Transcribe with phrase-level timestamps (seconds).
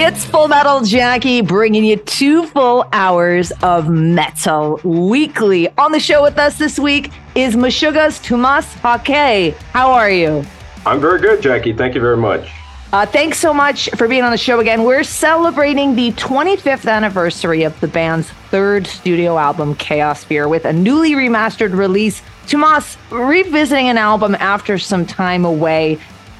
[0.00, 5.68] It's Full Metal Jackie bringing you two full hours of metal weekly.
[5.76, 9.54] On the show with us this week is Meshuggah's Tomas Haake.
[9.72, 10.44] How are you?
[10.86, 11.72] I'm very good, Jackie.
[11.72, 12.48] Thank you very much.
[12.92, 14.84] Uh, thanks so much for being on the show again.
[14.84, 21.14] We're celebrating the 25th anniversary of the band's third studio album, Chaosphere, with a newly
[21.14, 22.22] remastered release.
[22.46, 25.98] Tomas, revisiting an album after some time away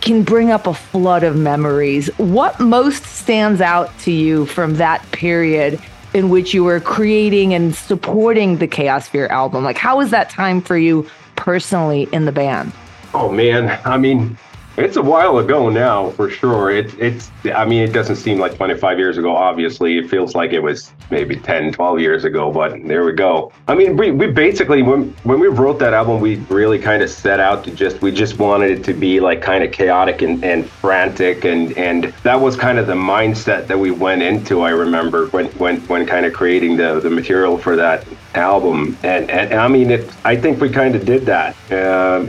[0.08, 2.06] can bring up a flood of memories.
[2.16, 5.78] What most stands out to you from that period
[6.14, 9.64] in which you were creating and supporting the Chaosphere album?
[9.64, 12.72] Like, how was that time for you personally in the band?
[13.12, 14.38] Oh man, I mean,
[14.78, 16.70] it's a while ago now, for sure.
[16.70, 19.98] It, it's, I mean, it doesn't seem like 25 years ago, obviously.
[19.98, 23.52] It feels like it was maybe 10, 12 years ago, but there we go.
[23.66, 27.10] I mean, we, we basically, when, when we wrote that album, we really kind of
[27.10, 30.44] set out to just, we just wanted it to be like kind of chaotic and,
[30.44, 31.44] and frantic.
[31.44, 35.46] And, and that was kind of the mindset that we went into, I remember, when,
[35.58, 38.96] when, when kind of creating the, the material for that album.
[39.02, 41.56] And, and, and I mean, it, I think we kind of did that.
[41.70, 42.26] Uh,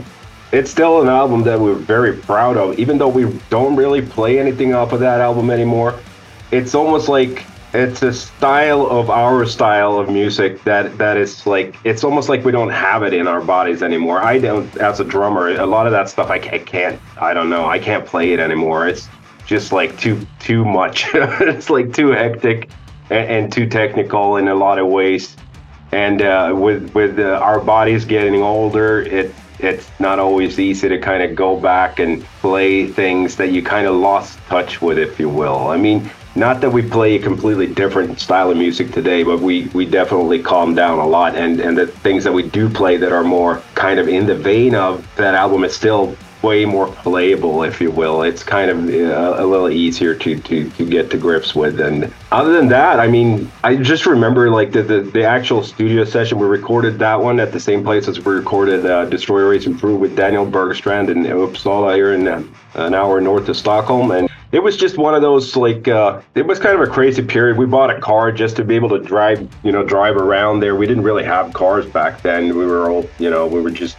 [0.52, 4.38] it's still an album that we're very proud of, even though we don't really play
[4.38, 5.98] anything off of that album anymore.
[6.50, 11.76] It's almost like it's a style of our style of music that that is like
[11.84, 14.20] it's almost like we don't have it in our bodies anymore.
[14.20, 17.00] I don't, as a drummer, a lot of that stuff I, can't.
[17.20, 17.66] I don't know.
[17.66, 18.88] I can't play it anymore.
[18.88, 19.08] It's
[19.46, 21.06] just like too too much.
[21.14, 22.70] it's like too hectic
[23.08, 25.36] and, and, too technical in a lot of ways.
[25.92, 29.32] And uh, with with uh, our bodies getting older, it
[29.62, 33.86] it's not always easy to kind of go back and play things that you kind
[33.86, 35.68] of lost touch with, if you will.
[35.68, 39.66] I mean, not that we play a completely different style of music today, but we,
[39.68, 41.34] we definitely calm down a lot.
[41.34, 44.34] And, and the things that we do play that are more kind of in the
[44.34, 48.22] vein of that album is still way more playable, if you will.
[48.22, 51.80] It's kind of uh, a little easier to, to, to get to grips with.
[51.80, 56.04] And other than that, I mean, I just remember like the, the, the actual studio
[56.04, 56.38] session.
[56.38, 60.00] We recorded that one at the same place as we recorded uh, Destroy Erase Improve
[60.00, 62.42] with Daniel Bergstrand in Uppsala here in uh,
[62.74, 64.10] an hour north of Stockholm.
[64.10, 67.22] And it was just one of those like uh, it was kind of a crazy
[67.22, 67.56] period.
[67.56, 70.74] We bought a car just to be able to drive, you know, drive around there.
[70.74, 72.56] We didn't really have cars back then.
[72.56, 73.96] We were all, you know, we were just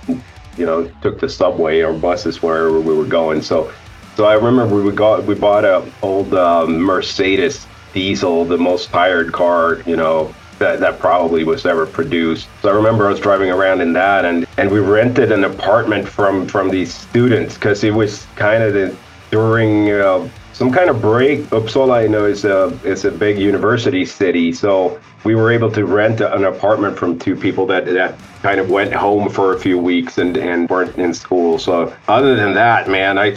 [0.58, 3.42] you know, took the subway or buses wherever we were going.
[3.42, 3.72] So,
[4.16, 9.32] so I remember we got we bought a old um, Mercedes diesel, the most tired
[9.32, 12.48] car, you know, that, that probably was ever produced.
[12.62, 16.08] So I remember I was driving around in that, and and we rented an apartment
[16.08, 18.96] from from these students because it was kind of the,
[19.32, 21.40] during uh, some kind of break.
[21.46, 25.86] Uppsala, you know, is a is a big university city, so we were able to
[25.86, 29.80] rent an apartment from two people that that kind of went home for a few
[29.80, 31.58] weeks and and weren't in school.
[31.58, 33.30] So other than that, man, I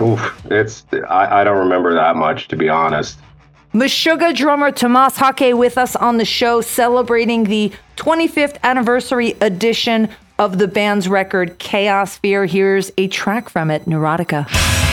[0.00, 3.18] oof, it's I, I don't remember that much to be honest.
[3.74, 10.58] Meshuggah drummer Tomas Haake with us on the show celebrating the 25th anniversary edition of
[10.58, 12.46] the band's record Chaosphere.
[12.46, 14.91] Here's a track from it, Neurotica.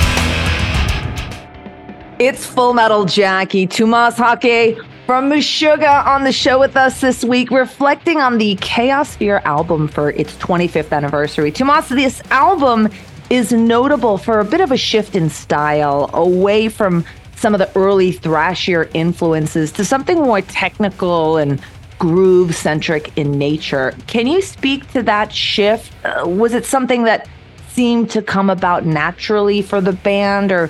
[2.19, 7.49] It's Full Metal Jackie, Tomas Haake from Meshuggah on the show with us this week,
[7.49, 11.49] reflecting on the Chaosphere album for its 25th anniversary.
[11.49, 12.89] Tomas, this album
[13.29, 17.05] is notable for a bit of a shift in style away from
[17.37, 21.61] some of the early thrashier influences to something more technical and
[21.99, 23.95] groove centric in nature.
[24.07, 25.93] Can you speak to that shift?
[26.03, 27.29] Uh, was it something that
[27.69, 30.69] seemed to come about naturally for the band, or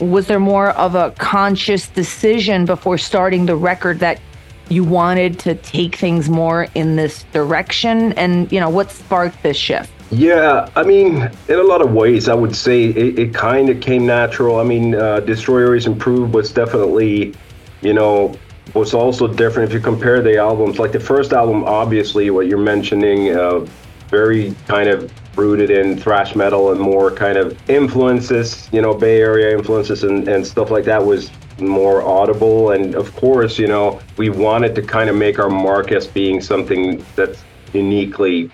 [0.00, 4.20] was there more of a conscious decision before starting the record that
[4.68, 8.12] you wanted to take things more in this direction?
[8.14, 9.90] And, you know, what sparked this shift?
[10.10, 13.80] Yeah, I mean, in a lot of ways, I would say it, it kind of
[13.80, 14.58] came natural.
[14.58, 17.34] I mean, uh, Destroy Erase Improve was definitely,
[17.80, 18.36] you know,
[18.74, 20.78] was also different if you compare the albums.
[20.78, 23.66] Like the first album, obviously, what you're mentioning, uh,
[24.08, 29.20] very kind of rooted in thrash metal and more kind of influences, you know, Bay
[29.20, 32.70] Area influences and, and stuff like that was more audible.
[32.72, 36.40] And of course, you know, we wanted to kind of make our mark as being
[36.40, 37.42] something that's
[37.72, 38.50] uniquely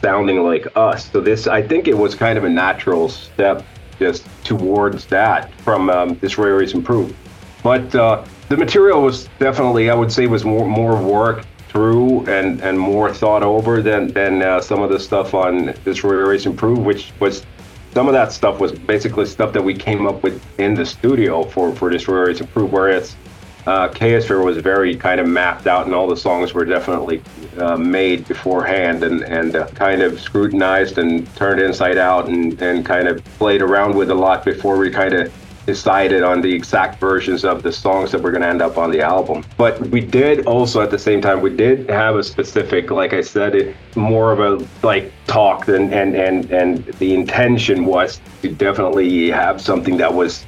[0.00, 1.10] sounding like us.
[1.10, 3.64] So this, I think it was kind of a natural step
[3.98, 7.16] just towards that from um, Destroy Erase Improve.
[7.62, 11.44] But uh, the material was definitely, I would say, was more more work
[11.76, 16.14] through and, and more thought over than than uh, some of the stuff on Destroy
[16.14, 17.44] Erase Improve, which was
[17.92, 21.44] some of that stuff was basically stuff that we came up with in the studio
[21.44, 23.14] for for Destroy Erase Improve, whereas
[23.66, 27.20] uh, Chaosphere was very kind of mapped out, and all the songs were definitely
[27.58, 32.86] uh, made beforehand and and uh, kind of scrutinized and turned inside out and and
[32.86, 35.30] kind of played around with a lot before we kind of
[35.66, 38.90] decided on the exact versions of the songs that were going to end up on
[38.90, 39.44] the album.
[39.56, 43.20] But we did also at the same time we did have a specific, like I
[43.20, 48.52] said, it more of a like talk than and and and the intention was to
[48.52, 50.46] definitely have something that was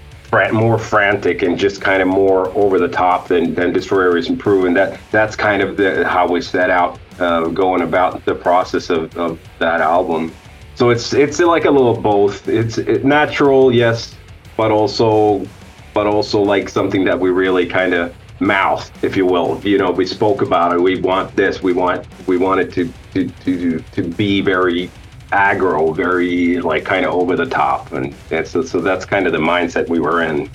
[0.53, 4.75] more frantic and just kind of more over the top than, than Destroyer is improving.
[4.75, 9.17] That that's kind of the how we set out uh, going about the process of,
[9.17, 10.33] of that album.
[10.75, 12.47] So it's it's like a little both.
[12.49, 14.15] It's it, natural, yes,
[14.59, 15.47] but also
[15.95, 19.61] but also like something that we really kind of mouth, if you will.
[19.65, 20.81] You know, we spoke about it.
[20.81, 21.63] We want this.
[21.63, 24.91] We want we want it to to to to be very
[25.33, 29.33] aggro, very like kind of over the top, and, and so so that's kind of
[29.33, 30.51] the mindset we were in.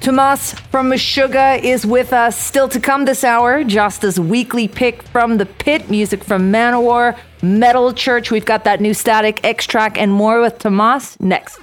[0.00, 2.36] Tomas from Meshuggah is with us.
[2.36, 7.92] Still to come this hour, Jasta's weekly pick from the pit, music from Manowar, Metal
[7.92, 8.32] Church.
[8.32, 11.60] We've got that new Static X track and more with Tomas next.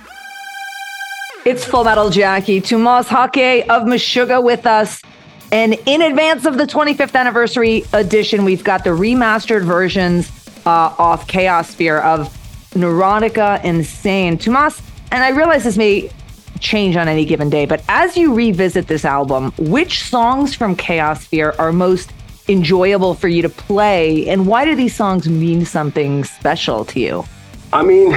[1.45, 5.01] It's Full Metal Jackie, Tomas Haake of Meshuggah with us.
[5.53, 10.29] And in advance of the 25th anniversary edition, we've got the remastered versions
[10.65, 12.27] uh, off Chaosphere of
[12.71, 14.37] Neurotica Insane.
[14.37, 14.81] Tomas,
[15.13, 16.11] and I realize this may
[16.59, 17.65] change on any given day.
[17.65, 22.11] But as you revisit this album, which songs from Chaosphere are most
[22.49, 27.23] enjoyable for you to play, and why do these songs mean something special to you?
[27.71, 28.11] I mean,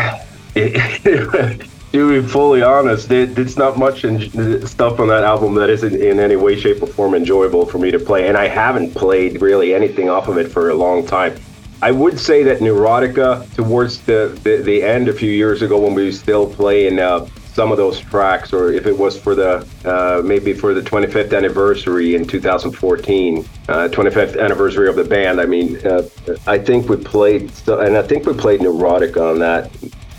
[1.92, 5.94] to be fully honest, it, it's not much in, stuff on that album that isn't
[5.94, 9.42] in any way, shape, or form enjoyable for me to play, and I haven't played
[9.42, 11.38] really anything off of it for a long time.
[11.82, 15.94] I would say that Neurotica, towards the, the, the end a few years ago when
[15.94, 19.66] we were still playing uh, some of those tracks, or if it was for the
[19.84, 25.40] uh, maybe for the 25th anniversary in 2014, uh, 25th anniversary of the band.
[25.40, 26.08] I mean, uh,
[26.46, 29.70] I think we played, and I think we played Neurotic on that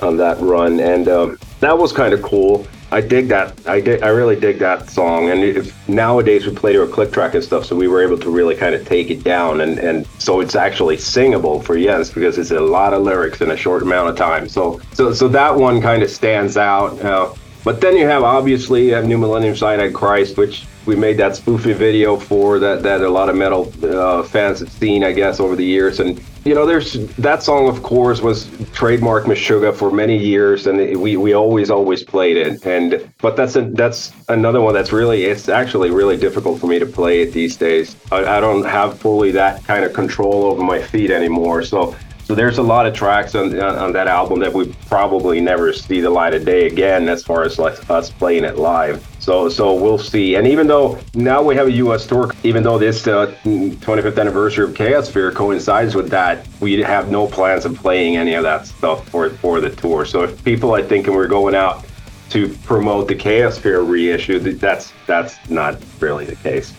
[0.01, 2.67] on that run, and um, that was kind of cool.
[2.91, 3.59] I dig that.
[3.65, 3.77] I.
[4.03, 5.29] I really dig that song.
[5.31, 8.19] And if, nowadays we play to a click track and stuff, so we were able
[8.19, 12.11] to really kind of take it down, and and so it's actually singable for Jens
[12.11, 14.47] because it's a lot of lyrics in a short amount of time.
[14.47, 16.99] So so so that one kind of stands out.
[17.01, 17.33] Uh,
[17.63, 21.33] but then you have obviously you have New Millennium Cyanide Christ, which we made that
[21.33, 25.39] spoofy video for that that a lot of metal uh, fans have seen, I guess,
[25.39, 29.91] over the years, and you know, there's that song, of course, was trademark Meshuggah for
[29.91, 32.65] many years, and we, we always always played it.
[32.65, 36.79] And but that's a, that's another one that's really it's actually really difficult for me
[36.79, 37.95] to play it these days.
[38.11, 41.63] I, I don't have fully that kind of control over my feet anymore.
[41.63, 41.95] So
[42.33, 46.01] so there's a lot of tracks on, on that album that we probably never see
[46.01, 49.07] the light of day again, as far as like us playing it live.
[49.19, 50.33] So so we'll see.
[50.33, 52.07] And even though now we have a U.S.
[52.07, 57.27] tour, even though this uh, 25th anniversary of Chaosphere coincides with that, we have no
[57.27, 60.03] plans of playing any of that stuff for for the tour.
[60.03, 61.85] So if people are thinking we're going out
[62.31, 66.73] to promote the Chaosphere reissue, that's that's not really the case.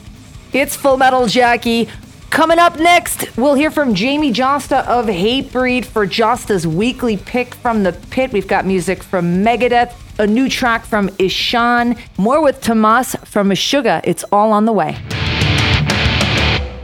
[0.53, 1.89] It's Full Metal Jackie.
[2.35, 7.85] Coming up next, we'll hear from Jamie Jasta of Hatebreed for Jasta's weekly pick from
[7.85, 8.33] the pit.
[8.33, 14.01] We've got music from Megadeth, a new track from Ihsahn, more with Tomas from Meshuggah.
[14.03, 14.99] It's all on the way.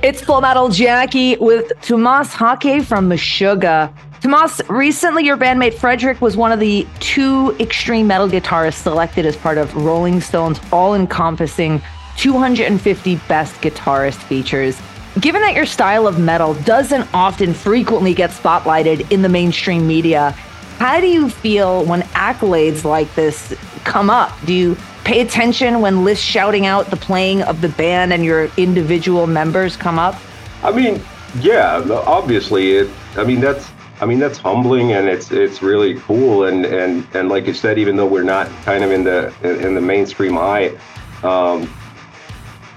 [0.05, 3.93] It's Full Metal Jackie with Tomas Haake from Meshuggah.
[4.21, 9.37] Tomas, recently your bandmate Fredrik was one of the two extreme metal guitarists selected as
[9.37, 11.83] part of Rolling Stone's all encompassing
[12.19, 14.81] 250 best guitarist features.
[15.19, 20.31] Given that your style of metal doesn't often frequently get spotlighted in the mainstream media,
[20.79, 24.33] how do you feel when accolades like this come up?
[24.45, 28.51] Do you pay attention when lists shouting out the playing of the band and your
[28.57, 30.15] individual members come up?
[30.63, 31.03] I mean,
[31.41, 33.69] yeah, obviously it I mean that's
[34.01, 37.79] I mean that's humbling and it's it's really cool and and and like you said
[37.79, 40.77] even though we're not kind of in the in the mainstream eye
[41.23, 41.73] um,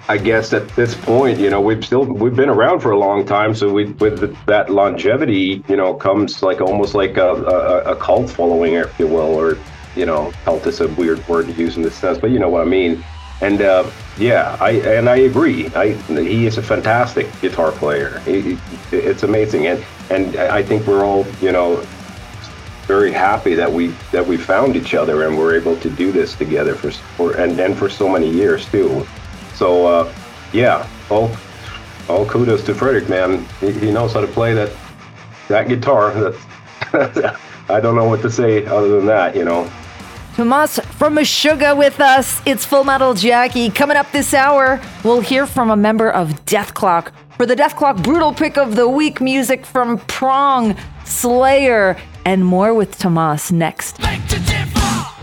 [0.09, 3.25] I guess at this point, you know, we've still we've been around for a long
[3.25, 7.91] time, so we with the, that longevity, you know, comes like almost like a, a,
[7.91, 9.57] a, cult following, if you will, or
[9.95, 12.49] you know, cult is a weird word to use in this sense, but you know
[12.49, 13.03] what I mean.
[13.39, 15.67] And uh, yeah, I and I agree.
[15.73, 18.21] I he is a fantastic guitar player.
[18.25, 21.77] It's amazing, and and I think we're all you know
[22.87, 26.35] very happy that we that we found each other and we're able to do this
[26.35, 29.07] together for, for and and for so many years too.
[29.63, 30.13] So uh,
[30.51, 31.31] yeah, all
[32.09, 33.45] all kudos to Fredrik, man.
[33.61, 34.73] He, he knows how to play that
[35.47, 36.13] that guitar.
[36.91, 37.39] That
[37.69, 39.71] I don't know what to say other than that, you know.
[40.35, 42.41] Tomas from Meshuggah with us.
[42.45, 43.69] It's Full Metal Jackie.
[43.69, 48.33] Coming up this hour, we'll hear from a member of Dethklok for the Dethklok Brutal
[48.33, 54.01] Pick of the Week music from Prong, Slayer, and more with Tomas next.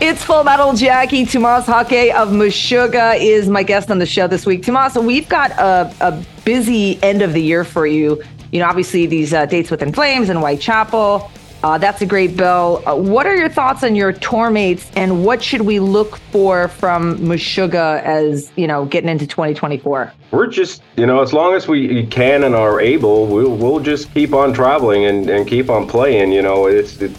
[0.01, 1.27] It's Full Metal Jackie.
[1.27, 4.63] Tomas Haake of Meshuggah is my guest on the show this week.
[4.63, 8.19] Tomas, we've got a, a busy end of the year for you.
[8.51, 11.31] You know, obviously these uh, dates with In Flames and Whitechapel.
[11.63, 12.81] Uh, that's a great bill.
[12.87, 16.67] Uh, what are your thoughts on your tour mates, and what should we look for
[16.69, 20.11] from Meshuggah as you know getting into 2024?
[20.31, 24.11] We're just, you know, as long as we can and are able, we'll we'll just
[24.15, 26.31] keep on traveling and, and keep on playing.
[26.31, 27.15] You know, it's it,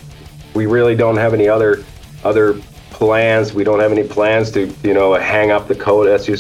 [0.55, 1.85] we really don't have any other
[2.25, 2.61] other
[3.03, 3.53] plans.
[3.53, 6.37] We don't have any plans to, you know, hang up the coat, as you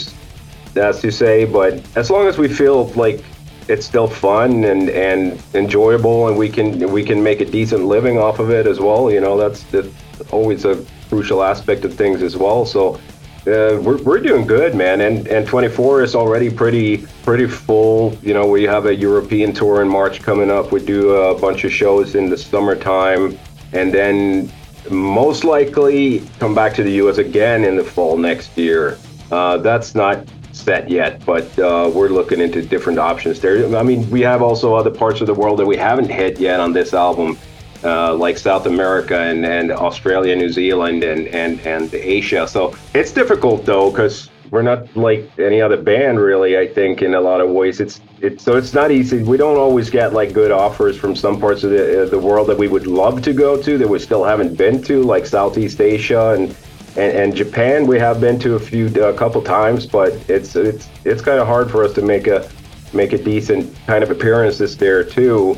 [0.77, 1.45] as you say.
[1.45, 3.25] But as long as we feel like
[3.67, 8.17] it's still fun and, and enjoyable, and we can we can make a decent living
[8.17, 9.11] off of it as well.
[9.11, 9.89] You know, that's, that's
[10.31, 12.65] always a crucial aspect of things as well.
[12.65, 15.01] So uh, we're, we're doing good, man.
[15.01, 18.17] And and 24 is already pretty pretty full.
[18.23, 20.71] You know, we have a European tour in March coming up.
[20.71, 23.37] We do a bunch of shows in the summertime,
[23.73, 24.53] and then
[24.91, 27.19] most likely come back to the U.S.
[27.19, 28.99] again in the fall next year.
[29.31, 33.75] Uh, that's not set yet, but uh, we're looking into different options there.
[33.77, 36.61] I mean, we have also other parts of the world that we haven't hit yet
[36.61, 37.39] on this album,
[37.85, 42.47] uh, like South America and, and Australia, New Zealand, and, and, and Asia.
[42.47, 47.15] So it's difficult though, because we're not like any other band really i think in
[47.15, 50.33] a lot of ways it's it's so it's not easy we don't always get like
[50.33, 53.33] good offers from some parts of the, uh, the world that we would love to
[53.33, 56.55] go to that we still haven't been to like southeast asia and
[56.95, 60.91] and, and Japan we have been to a few a couple times, but it's it's
[61.07, 62.47] it's kind of hard for us to make a
[62.93, 65.57] make a decent kind of appearances there too.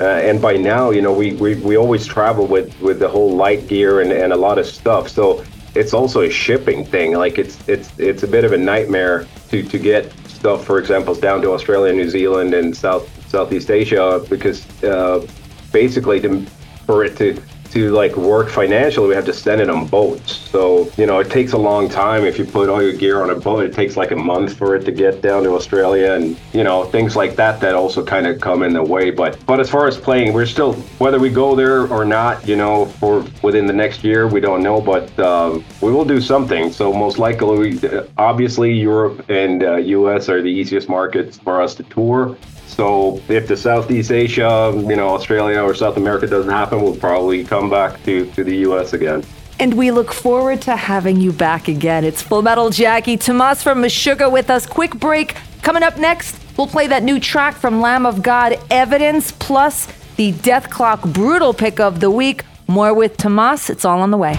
[0.00, 3.36] Uh, and by now, you know, we, we, we always travel with, with the whole
[3.36, 5.08] light gear and, and a lot of stuff.
[5.08, 5.44] So
[5.74, 7.14] it's also a shipping thing.
[7.14, 11.14] Like it's it's it's a bit of a nightmare to, to get stuff, for example,
[11.14, 15.26] down to Australia, New Zealand, and South Southeast Asia because uh,
[15.72, 16.44] basically to,
[16.86, 17.40] for it to
[17.74, 20.32] to like work financially, we have to send it on boats.
[20.50, 22.24] So, you know, it takes a long time.
[22.24, 24.76] If you put all your gear on a boat, it takes like a month for
[24.76, 28.26] it to get down to Australia and, you know, things like that that also kind
[28.28, 29.10] of come in the way.
[29.10, 32.56] But but as far as playing, we're still whether we go there or not, you
[32.56, 36.72] know, for within the next year, we don't know, but uh, we will do something.
[36.72, 37.80] So most likely,
[38.16, 42.36] obviously, Europe and uh, US are the easiest markets for us to tour.
[42.66, 47.44] So if the Southeast Asia, you know, Australia or South America doesn't happen, we'll probably
[47.44, 48.92] come back to, to the U.S.
[48.92, 49.24] again.
[49.60, 52.04] And we look forward to having you back again.
[52.04, 53.16] It's Full Metal Jackie.
[53.16, 54.66] Tomas from Meshuggah with us.
[54.66, 55.36] Quick break.
[55.62, 60.32] Coming up next, we'll play that new track from Lamb of God, Evidence, plus the
[60.32, 62.44] Dethklok Brutal pick of the week.
[62.66, 63.70] More with Tomas.
[63.70, 64.36] It's all on the way.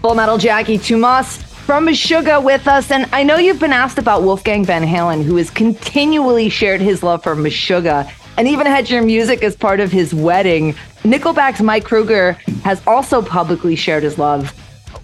[0.00, 2.90] Full Metal Jackie, Tomas from Meshuggah with us.
[2.90, 7.02] And I know you've been asked about Wolfgang Van Halen, who has continually shared his
[7.02, 10.74] love for Meshuggah and even had your music as part of his wedding.
[11.06, 14.50] Nickelback's Mike Kroeger has also publicly shared his love.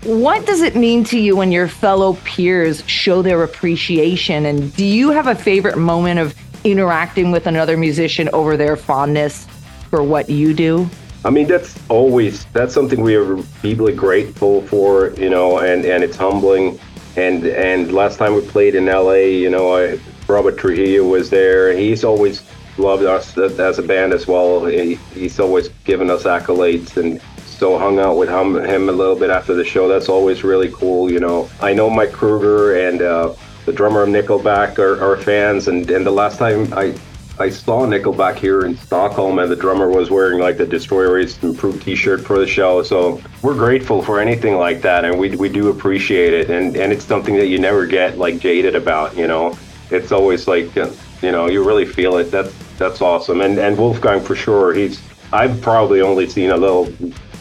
[0.02, 4.46] What does it mean to you when your fellow peers show their appreciation?
[4.46, 9.46] And do you have a favorite moment of interacting with another musician over their fondness
[9.90, 10.90] for what you do?
[11.24, 16.02] I mean, that's always that's something we are deeply grateful for, you know, and and
[16.02, 16.80] it's humbling.
[17.14, 21.72] And and last time we played in LA, you know, I, Robert Trujillo was there.
[21.76, 22.42] He's always
[22.78, 24.64] loved us as a band as well.
[24.66, 29.14] He, he's always given us accolades and so hung out with him, him a little
[29.14, 29.86] bit after the show.
[29.88, 31.48] That's always really cool, you know.
[31.60, 33.34] I know Mike Kroeger and uh,
[33.66, 36.94] the drummer of Nickelback are, are fans, and, and the last time I
[37.38, 41.42] I saw Nickelback here in Stockholm, and the drummer was wearing like the Destroy Erase
[41.42, 42.82] Improved T-shirt for the show.
[42.82, 46.50] So we're grateful for anything like that, and we we do appreciate it.
[46.50, 49.16] And and it's something that you never get like jaded about.
[49.16, 49.56] You know,
[49.90, 50.76] it's always like
[51.22, 52.30] you know you really feel it.
[52.30, 53.40] That's that's awesome.
[53.40, 54.74] And and Wolfgang for sure.
[54.74, 55.02] He's
[55.32, 56.92] I've probably only seen a little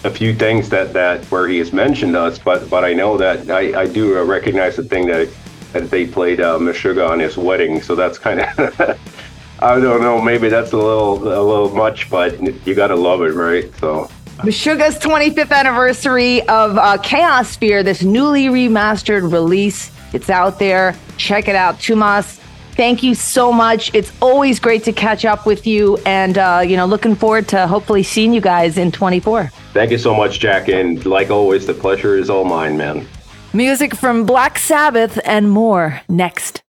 [0.03, 3.49] a few things that that where he has mentioned us, but but I know that
[3.49, 5.29] I, I do recognize the thing that
[5.73, 8.79] that they played uh, Meshuggah on his wedding, so that's kind of
[9.59, 10.19] I don't know.
[10.19, 13.73] Maybe that's a little a little much, but you gotta love it, right?
[13.79, 14.09] So.
[14.39, 19.91] Meshuggah's 25th anniversary of uh, Chaosphere, this newly remastered release.
[20.13, 20.95] It's out there.
[21.17, 21.79] Check it out.
[21.79, 22.40] Tomas,
[22.75, 23.93] thank you so much.
[23.93, 27.67] It's always great to catch up with you, and uh, you know, looking forward to
[27.67, 29.51] hopefully seeing you guys in 24.
[29.73, 33.07] Thank you so much, Jack, and like always, the pleasure is all mine, man.
[33.53, 36.61] Music from Black Sabbath and more next.